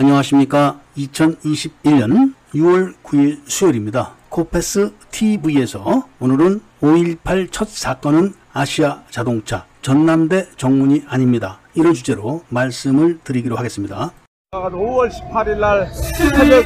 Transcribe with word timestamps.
안녕하십니까. 0.00 0.78
2021년 0.96 2.34
6월 2.54 2.94
9일 3.02 3.38
수요일입니다. 3.46 4.12
코페스 4.28 4.92
TV에서 5.10 6.04
오늘은 6.20 6.60
5.18 6.80 7.48
첫 7.50 7.68
사건은 7.68 8.32
아시아 8.52 9.02
자동차 9.10 9.64
전남대 9.82 10.46
정문이 10.56 11.02
아닙니다. 11.08 11.58
이런 11.74 11.94
주제로 11.94 12.42
말씀을 12.48 13.18
드리기로 13.24 13.56
하겠습니다. 13.56 14.12
5월 14.52 15.10
18일 15.10 15.58
날 15.58 15.86
새벽, 15.92 16.64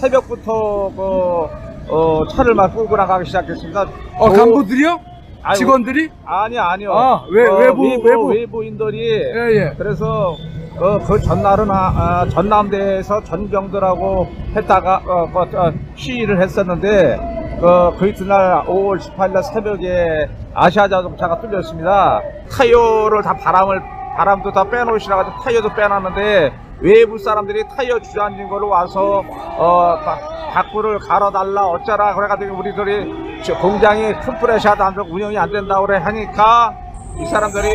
새벽부터 0.00 0.92
그, 0.94 1.92
어, 1.92 2.26
차를 2.28 2.54
막 2.54 2.74
끌고 2.74 2.96
나가기 2.96 3.26
시작했습니다. 3.26 3.86
어, 4.18 4.30
간부들이요? 4.30 5.00
아유, 5.42 5.56
직원들이? 5.58 6.08
아니, 6.24 6.56
아니요. 6.56 6.92
아, 6.92 7.24
외- 7.28 7.48
어, 7.48 7.56
외부, 7.58 7.82
외부, 7.82 8.02
외부. 8.04 8.26
외부인들이. 8.28 8.98
예, 9.10 9.50
예. 9.56 9.74
그래서 9.76 10.36
그, 10.78 10.98
그 11.06 11.20
전날은 11.20 11.70
아, 11.70 11.74
아, 11.74 12.26
전남대에서 12.28 13.22
전경들하고 13.24 14.26
했다가 14.56 15.02
어, 15.06 15.28
그, 15.32 15.56
어, 15.56 15.72
시위를 15.94 16.40
했었는데 16.42 17.58
그, 17.60 17.96
그 17.98 18.08
이튿날 18.08 18.64
5월 18.64 18.98
18일 18.98 19.32
날 19.32 19.42
새벽에 19.42 20.28
아시아 20.54 20.88
자동차가 20.88 21.40
뚫렸습니다. 21.40 22.20
타이어를 22.50 23.22
다 23.22 23.34
바람을 23.36 23.80
바람도 24.16 24.52
다 24.52 24.64
빼놓으시라 24.68 25.16
가지고 25.16 25.42
타이어도 25.42 25.68
빼놨는데 25.74 26.52
외부 26.80 27.16
사람들이 27.18 27.64
타이어 27.76 27.98
주저앉은 28.00 28.48
걸로 28.48 28.68
와서 28.68 29.22
어 29.56 29.96
바- 30.04 30.18
바꾸를 30.52 30.98
갈아달라 30.98 31.66
어쩌라 31.68 32.14
그래가지고 32.14 32.58
우리들이 32.58 33.42
저 33.42 33.56
공장이 33.58 34.12
큰 34.20 34.36
프레셔도 34.38 34.82
안 34.84 34.94
되고 34.94 35.06
운영이 35.08 35.38
안 35.38 35.50
된다고 35.50 35.86
그래 35.86 35.98
하니까 35.98 36.74
이 37.20 37.26
사람들이 37.26 37.68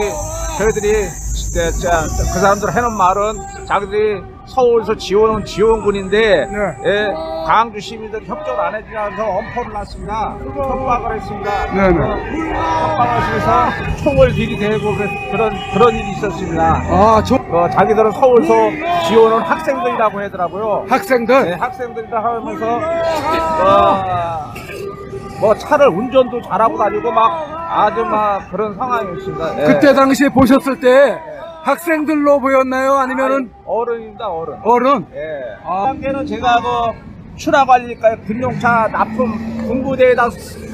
저희들이 0.57 0.93
저, 1.57 1.71
저, 1.71 1.89
그 2.33 2.39
사람들 2.39 2.71
해놓은 2.71 2.93
말은 2.95 3.33
자기들이 3.65 4.21
서울에서 4.45 4.95
지원은 4.95 5.43
지원군인데 5.43 6.45
네. 6.45 6.57
예, 6.85 7.07
광주 7.47 7.79
시민들이 7.79 8.25
협조를 8.27 8.59
안 8.59 8.75
해주면서 8.75 9.23
엄포를 9.25 9.73
놨습니다. 9.73 10.37
협박을 10.55 11.15
했습니다. 11.15 11.65
네, 11.73 11.87
네. 11.89 11.99
어, 11.99 12.15
협박을 12.15 13.21
하면서 13.21 14.03
총을 14.03 14.35
들이대고 14.35 14.95
그런 15.31 15.53
그런 15.73 15.95
일이 15.95 16.11
있었습니다. 16.11 16.63
아, 16.63 17.23
저 17.25 17.35
어, 17.35 17.67
자기들은 17.71 18.11
서울서 18.11 18.53
지원은 19.07 19.39
학생들이라고 19.39 20.19
하더라고요. 20.19 20.83
네, 20.87 20.89
학생들? 20.93 21.59
학생들이라 21.61 22.23
하면서 22.23 22.79
어, 23.65 24.53
뭐 25.39 25.55
차를 25.55 25.87
운전도 25.87 26.41
잘하고 26.43 26.77
다니고 26.77 27.11
막 27.11 27.57
아주 27.69 28.05
막 28.05 28.49
그런 28.51 28.75
상황이었습니다. 28.75 29.61
예. 29.61 29.65
그때 29.65 29.93
당시에 29.93 30.29
보셨을 30.29 30.79
때 30.79 31.19
학생들로 31.67 32.39
보였나요? 32.39 32.93
아니면은 32.93 33.51
어른입니다 33.65 34.25
어른. 34.27 34.57
어른? 34.63 35.05
예. 35.13 35.57
아. 35.65 35.87
당시에는 35.87 36.25
제가 36.25 36.61
그 36.61 37.35
출하관리니까 37.37 38.15
군용차 38.21 38.87
납품 38.87 39.67
군부대에다 39.67 40.29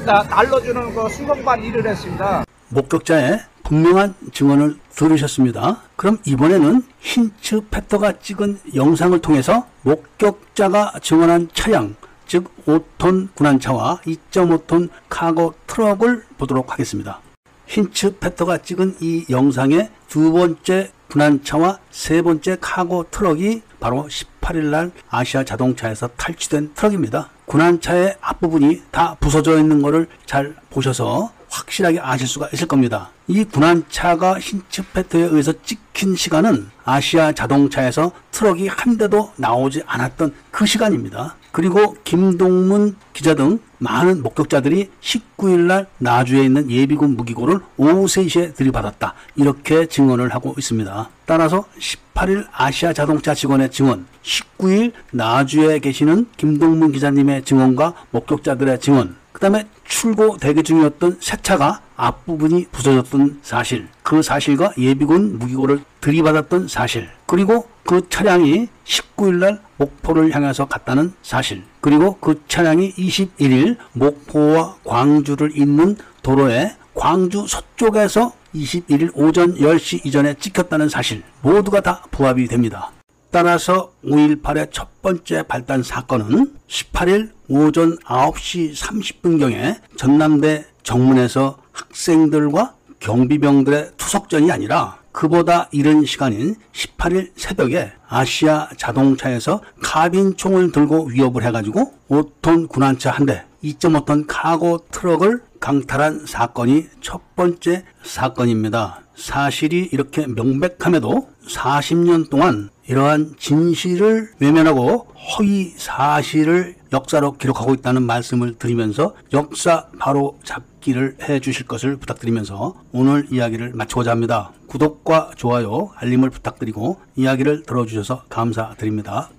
나- 0.06 0.22
날려주는 0.22 0.94
그 0.94 1.08
수송반 1.08 1.62
일을 1.64 1.84
했습니다. 1.84 2.44
목격자의 2.68 3.40
분명한 3.64 4.14
증언을 4.32 4.76
들으셨습니다. 4.90 5.78
그럼 5.96 6.18
이번에는 6.26 6.82
힌츠 7.00 7.62
패터가 7.70 8.12
찍은 8.20 8.60
영상을 8.76 9.18
통해서 9.20 9.66
목격자가 9.82 10.92
증언한 11.02 11.48
차량, 11.54 11.96
즉 12.26 12.50
5톤 12.66 13.34
군납차와 13.34 13.96
2.5톤 14.06 14.90
카고 15.08 15.54
트럭을 15.66 16.22
보도록 16.38 16.72
하겠습니다. 16.72 17.18
힌츠페터가 17.66 18.58
찍은 18.58 18.96
이 19.00 19.24
영상의 19.30 19.90
두 20.08 20.32
번째 20.32 20.90
군납차와 21.10 21.78
세 21.90 22.22
번째 22.22 22.56
카고 22.60 23.06
트럭이 23.10 23.62
바로 23.80 24.08
18일 24.08 24.64
날 24.64 24.90
아시아 25.10 25.44
자동차에서 25.44 26.08
탈취된 26.16 26.72
트럭입니다. 26.74 27.30
군납차의 27.46 28.16
앞부분이 28.20 28.82
다 28.90 29.16
부서져 29.20 29.58
있는 29.58 29.82
것을 29.82 30.08
잘 30.26 30.56
보셔서 30.70 31.32
확실하게 31.48 32.00
아실 32.00 32.26
수가 32.26 32.48
있을 32.52 32.66
겁니다. 32.66 33.10
이 33.26 33.44
군납차가 33.44 34.38
힌츠페터에 34.38 35.22
의해서 35.22 35.52
찍힌 35.62 36.14
시간은 36.14 36.70
아시아 36.84 37.32
자동차에서 37.32 38.12
트럭이 38.30 38.68
한 38.68 38.98
대도 38.98 39.32
나오지 39.36 39.82
않았던 39.86 40.34
그 40.50 40.66
시간입니다. 40.66 41.36
그리고 41.50 41.96
김동문 42.04 42.96
기자 43.12 43.34
등 43.34 43.60
많은 43.78 44.22
목격자들이 44.22 44.90
19일 45.00 45.60
날 45.60 45.86
나주에 45.98 46.42
있는 46.44 46.70
예비군 46.70 47.16
무기고를 47.16 47.60
오후 47.76 48.06
3시에 48.06 48.56
들이받았다. 48.56 49.14
이렇게 49.36 49.86
증언을 49.86 50.34
하고 50.34 50.54
있습니다. 50.58 51.08
따라서 51.26 51.64
18일 51.78 52.46
아시아 52.52 52.92
자동차 52.92 53.34
직원의 53.34 53.70
증언, 53.70 54.04
19일 54.22 54.92
나주에 55.12 55.78
계시는 55.78 56.26
김동문 56.36 56.92
기자님의 56.92 57.44
증언과 57.44 57.94
목격자들의 58.10 58.80
증언, 58.80 59.16
그 59.32 59.40
다음에 59.40 59.66
출고 59.84 60.38
대기 60.38 60.62
중이었던 60.62 61.18
새 61.20 61.36
차가 61.42 61.80
앞부분이 61.96 62.66
부서졌던 62.72 63.40
사실, 63.42 63.88
그 64.02 64.22
사실과 64.22 64.72
예비군 64.76 65.38
무기고를 65.38 65.80
들이받았던 66.00 66.68
사실, 66.68 67.08
그리고 67.26 67.66
그 67.84 68.08
차량이 68.08 68.68
19일날 68.84 69.60
목포를 69.76 70.34
향해서 70.34 70.66
갔다는 70.66 71.12
사실, 71.22 71.62
그리고 71.80 72.16
그 72.18 72.40
차량이 72.48 72.92
21일 72.94 73.76
목포와 73.92 74.76
광주를 74.84 75.56
잇는 75.56 75.96
도로에 76.22 76.74
광주 76.94 77.46
서쪽에서 77.46 78.32
21일 78.54 79.10
오전 79.14 79.54
10시 79.56 80.06
이전에 80.06 80.34
찍혔다는 80.34 80.88
사실, 80.88 81.22
모두가 81.42 81.80
다 81.80 82.02
부합이 82.10 82.46
됩니다. 82.46 82.92
따라서 83.30 83.90
5.18의 84.04 84.70
첫 84.70 85.02
번째 85.02 85.42
발단 85.42 85.82
사건은 85.82 86.54
18일 86.68 87.32
오전 87.48 87.98
9시 87.98 88.76
30분경에 88.76 89.80
전남대 89.96 90.64
정문에서 90.84 91.58
학생들과 91.94 92.74
경비병들의 92.98 93.92
투석전이 93.96 94.50
아니라 94.50 94.98
그보다 95.12 95.68
이른 95.70 96.04
시간인 96.04 96.56
18일 96.72 97.30
새벽에 97.36 97.92
아시아 98.08 98.68
자동차에서 98.76 99.60
카빈 99.80 100.36
총을 100.36 100.72
들고 100.72 101.06
위협을 101.06 101.44
해가지고 101.44 101.94
5톤 102.10 102.68
군안차 102.68 103.12
한 103.12 103.26
대, 103.26 103.44
2.5톤 103.62 104.24
카고 104.26 104.86
트럭을 104.90 105.42
강탈한 105.60 106.26
사건이 106.26 106.88
첫 107.00 107.36
번째 107.36 107.84
사건입니다. 108.02 109.00
사실이 109.16 109.88
이렇게 109.92 110.26
명백함에도 110.26 111.28
40년 111.48 112.28
동안 112.28 112.70
이러한 112.86 113.36
진실을 113.38 114.32
외면하고 114.40 115.06
허위 115.38 115.72
사실을 115.76 116.74
역사로 116.92 117.34
기록하고 117.34 117.72
있다는 117.74 118.02
말씀을 118.02 118.58
드리면서 118.58 119.14
역사 119.32 119.86
바로 119.98 120.38
잡 120.44 120.73
기를 120.84 121.16
해 121.22 121.40
주실 121.40 121.66
것을 121.66 121.96
부탁드리면서 121.96 122.74
오늘 122.92 123.26
이야기를 123.30 123.72
마치고자 123.72 124.10
합니다. 124.10 124.52
구독과 124.66 125.30
좋아요, 125.34 125.90
알림을 125.96 126.28
부탁드리고 126.28 127.00
이야기를 127.16 127.62
들어주셔서 127.62 128.24
감사드립니다. 128.28 129.30